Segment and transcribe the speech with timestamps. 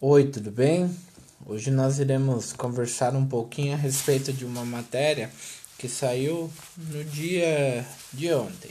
[0.00, 0.96] Oi, tudo bem?
[1.44, 5.28] Hoje nós iremos conversar um pouquinho a respeito de uma matéria
[5.76, 8.70] que saiu no dia de ontem,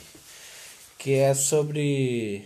[0.98, 2.46] que é sobre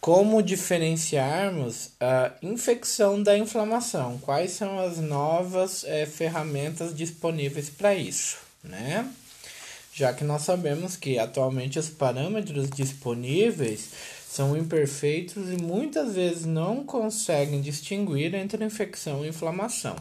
[0.00, 8.36] como diferenciarmos a infecção da inflamação, quais são as novas é, ferramentas disponíveis para isso,
[8.62, 9.12] né?
[9.92, 13.90] Já que nós sabemos que atualmente os parâmetros disponíveis
[14.32, 19.94] são imperfeitos e muitas vezes não conseguem distinguir entre infecção e inflamação.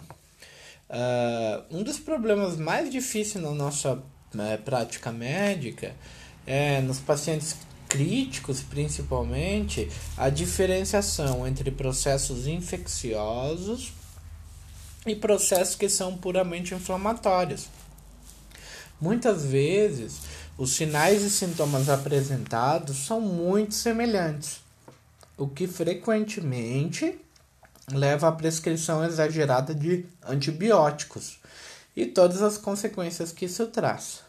[0.89, 4.01] Uh, um dos problemas mais difíceis na nossa
[4.33, 5.93] né, prática médica
[6.47, 7.57] é nos pacientes
[7.89, 13.91] críticos, principalmente, a diferenciação entre processos infecciosos
[15.05, 17.67] e processos que são puramente inflamatórios.
[19.01, 20.19] Muitas vezes,
[20.55, 24.61] os sinais e sintomas apresentados são muito semelhantes,
[25.35, 27.19] o que frequentemente
[27.91, 31.39] leva à prescrição exagerada de antibióticos
[31.95, 34.21] e todas as consequências que isso traz.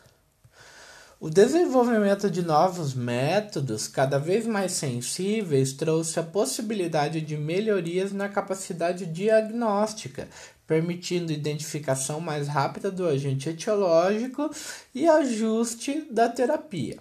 [1.21, 8.29] O desenvolvimento de novos métodos, cada vez mais sensíveis, trouxe a possibilidade de melhorias na
[8.29, 10.29] capacidade diagnóstica,
[10.73, 14.51] permitindo identificação mais rápida do agente etiológico
[14.95, 16.97] e ajuste da terapia.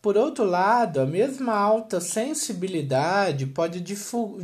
[0.00, 3.80] Por outro lado, a mesma alta sensibilidade pode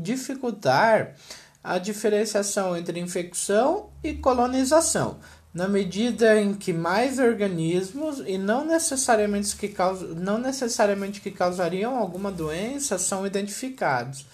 [0.00, 1.14] dificultar
[1.62, 5.18] a diferenciação entre infecção e colonização,
[5.54, 9.72] na medida em que mais organismos e não necessariamente que,
[10.16, 14.26] não necessariamente que causariam alguma doença são identificados.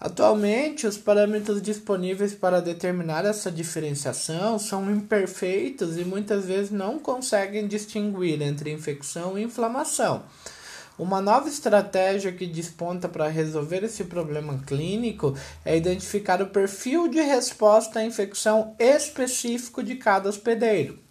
[0.00, 7.68] Atualmente, os parâmetros disponíveis para determinar essa diferenciação são imperfeitos e muitas vezes não conseguem
[7.68, 10.22] distinguir entre infecção e inflamação.
[10.98, 17.20] Uma nova estratégia que desponta para resolver esse problema clínico é identificar o perfil de
[17.20, 21.09] resposta à infecção específico de cada hospedeiro.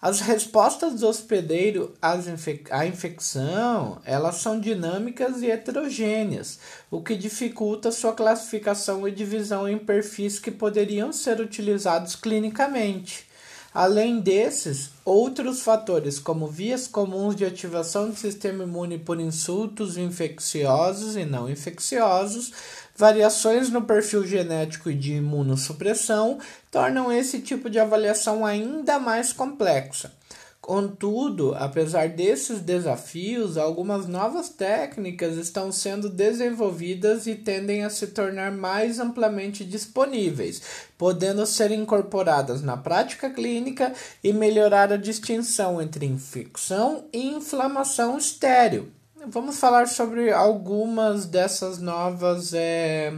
[0.00, 8.12] As respostas do hospedeiro à infecção, elas são dinâmicas e heterogêneas, o que dificulta sua
[8.12, 13.26] classificação e divisão em perfis que poderiam ser utilizados clinicamente.
[13.74, 21.16] Além desses, outros fatores, como vias comuns de ativação do sistema imune por insultos infecciosos
[21.16, 22.52] e não infecciosos,
[22.98, 30.12] variações no perfil genético e de imunossupressão, tornam esse tipo de avaliação ainda mais complexa.
[30.60, 38.50] Contudo, apesar desses desafios, algumas novas técnicas estão sendo desenvolvidas e tendem a se tornar
[38.50, 40.60] mais amplamente disponíveis,
[40.98, 48.97] podendo ser incorporadas na prática clínica e melhorar a distinção entre infecção e inflamação estéreo.
[49.26, 53.12] Vamos falar sobre algumas dessas novas, é,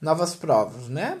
[0.00, 1.18] novas provas, né?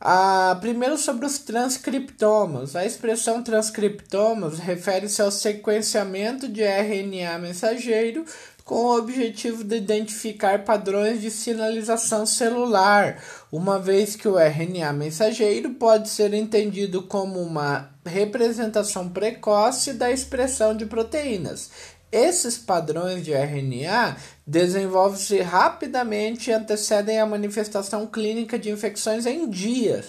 [0.00, 2.74] Ah, primeiro sobre os transcriptomas.
[2.74, 8.24] A expressão transcriptomas refere-se ao sequenciamento de RNA mensageiro
[8.64, 15.70] com o objetivo de identificar padrões de sinalização celular, uma vez que o RNA mensageiro
[15.70, 21.70] pode ser entendido como uma representação precoce da expressão de proteínas.
[22.12, 30.06] Esses padrões de RNA desenvolvem-se rapidamente e antecedem a manifestação clínica de infecções em dias.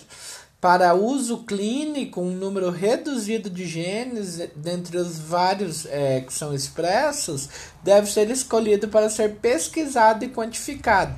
[0.59, 7.49] Para uso clínico, um número reduzido de genes, dentre os vários é, que são expressos,
[7.83, 11.13] deve ser escolhido para ser pesquisado e quantificado.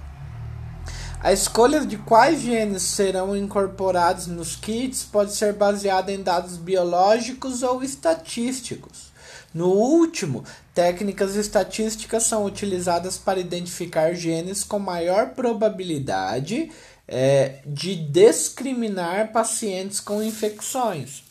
[1.21, 7.63] A escolha de quais genes serão incorporados nos kits pode ser baseada em dados biológicos
[7.63, 9.12] ou estatísticos.
[9.53, 10.43] No último,
[10.73, 16.71] técnicas estatísticas são utilizadas para identificar genes com maior probabilidade
[17.07, 21.23] é, de discriminar pacientes com infecções.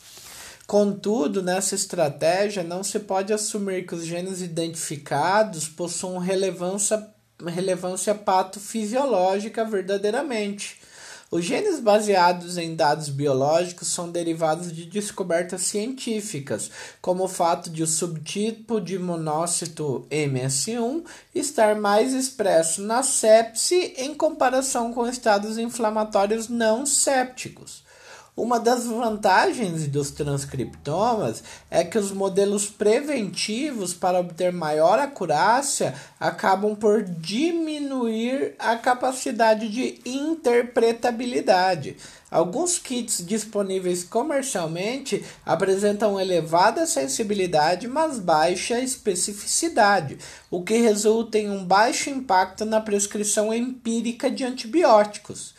[0.65, 7.05] Contudo, nessa estratégia, não se pode assumir que os genes identificados possuam relevância,
[7.45, 10.79] relevância patofisiológica verdadeiramente
[11.33, 16.69] os genes baseados em dados biológicos são derivados de descobertas científicas,
[17.01, 21.03] como o fato de o subtipo de monócito MS1
[21.33, 27.83] estar mais expresso na sepse em comparação com estados inflamatórios não sépticos.
[28.35, 36.75] Uma das vantagens dos transcriptomas é que os modelos preventivos para obter maior acurácia acabam
[36.75, 41.95] por diminuir a capacidade de interpretabilidade.
[42.31, 50.17] Alguns kits disponíveis comercialmente apresentam elevada sensibilidade, mas baixa especificidade,
[50.49, 55.53] o que resulta em um baixo impacto na prescrição empírica de antibióticos.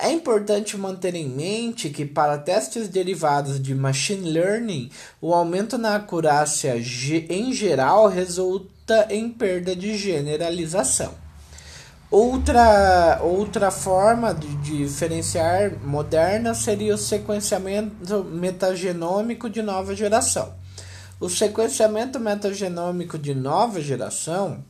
[0.00, 4.90] É importante manter em mente que, para testes derivados de machine learning,
[5.20, 6.76] o aumento na acurácia
[7.28, 11.12] em geral resulta em perda de generalização.
[12.08, 20.54] Outra, outra forma de diferenciar moderna seria o sequenciamento metagenômico de nova geração.
[21.18, 24.64] O sequenciamento metagenômico de nova geração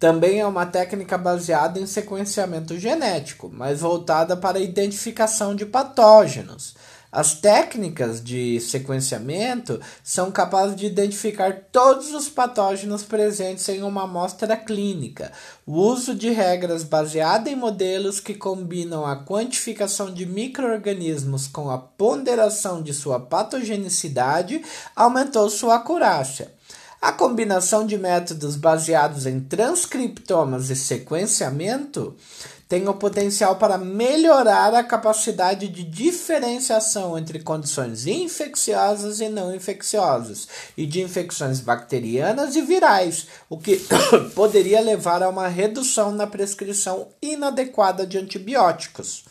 [0.00, 6.74] também é uma técnica baseada em sequenciamento genético, mas voltada para a identificação de patógenos.
[7.12, 14.56] As técnicas de sequenciamento são capazes de identificar todos os patógenos presentes em uma amostra
[14.56, 15.32] clínica.
[15.66, 21.76] O uso de regras baseadas em modelos que combinam a quantificação de microorganismos com a
[21.76, 24.62] ponderação de sua patogenicidade
[24.96, 26.58] aumentou sua acurácia.
[27.00, 32.14] A combinação de métodos baseados em transcriptomas e sequenciamento
[32.68, 40.46] tem o potencial para melhorar a capacidade de diferenciação entre condições infecciosas e não infecciosas,
[40.76, 43.80] e de infecções bacterianas e virais, o que
[44.36, 49.24] poderia levar a uma redução na prescrição inadequada de antibióticos.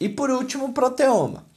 [0.00, 1.49] E por último, proteoma.